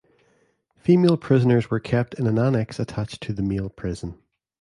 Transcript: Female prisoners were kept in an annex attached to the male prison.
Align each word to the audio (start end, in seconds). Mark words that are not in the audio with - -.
Female 0.77 1.15
prisoners 1.15 1.69
were 1.69 1.79
kept 1.79 2.15
in 2.15 2.25
an 2.25 2.39
annex 2.39 2.79
attached 2.79 3.21
to 3.21 3.33
the 3.33 3.43
male 3.43 3.69
prison. 3.69 4.17